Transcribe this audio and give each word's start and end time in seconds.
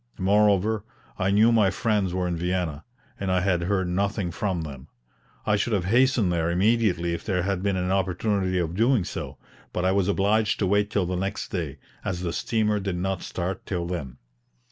Moreover, 0.17 0.83
I 1.19 1.29
knew 1.29 1.51
my 1.51 1.69
friends 1.69 2.11
were 2.11 2.27
in 2.27 2.35
Vienna, 2.35 2.83
and 3.19 3.31
I 3.31 3.41
had 3.41 3.61
heard 3.61 3.87
nothing 3.87 4.31
from 4.31 4.61
them. 4.63 4.87
I 5.45 5.55
should 5.55 5.73
have 5.73 5.85
hastened 5.85 6.31
there 6.31 6.49
immediately 6.49 7.13
if 7.13 7.23
there 7.23 7.43
had 7.43 7.61
been 7.61 7.77
an 7.77 7.91
opportunity 7.91 8.57
of 8.57 8.73
doing 8.73 9.03
so; 9.03 9.37
but 9.71 9.85
I 9.85 9.91
was 9.91 10.07
obliged 10.07 10.57
to 10.57 10.65
wait 10.65 10.89
till 10.89 11.05
the 11.05 11.15
next 11.15 11.49
day, 11.49 11.77
as 12.03 12.21
the 12.21 12.33
steamer 12.33 12.79
did 12.79 12.95
not 12.97 13.21
start 13.21 13.63
till 13.67 13.85
then. 13.85 14.17